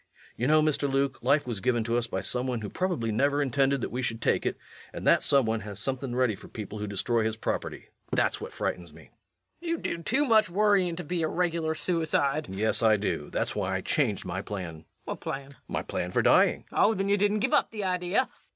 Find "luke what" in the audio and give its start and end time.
14.77-15.19